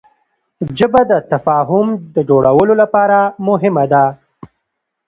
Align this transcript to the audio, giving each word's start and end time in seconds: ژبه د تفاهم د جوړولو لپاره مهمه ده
ژبه 0.77 1.01
د 1.11 1.13
تفاهم 1.31 1.87
د 2.15 2.17
جوړولو 2.29 2.73
لپاره 2.81 3.17
مهمه 3.47 3.85
ده 3.93 4.03